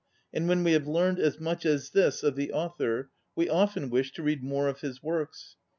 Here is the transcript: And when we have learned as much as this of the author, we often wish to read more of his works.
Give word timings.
And 0.33 0.47
when 0.49 0.63
we 0.63 0.71
have 0.71 0.87
learned 0.87 1.19
as 1.19 1.39
much 1.39 1.63
as 1.63 1.91
this 1.91 2.23
of 2.23 2.35
the 2.35 2.51
author, 2.51 3.11
we 3.35 3.47
often 3.47 3.91
wish 3.91 4.11
to 4.13 4.23
read 4.23 4.43
more 4.43 4.67
of 4.67 4.81
his 4.81 5.03
works. 5.03 5.57